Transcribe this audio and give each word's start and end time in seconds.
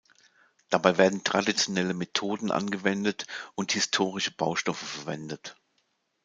Dabei 0.71 0.97
werden 0.97 1.23
traditionelle 1.23 1.93
Methoden 1.93 2.49
angewendet 2.49 3.27
und 3.53 3.73
historische 3.73 4.31
Baustoffe 4.31 4.79
verwendet. 4.79 5.55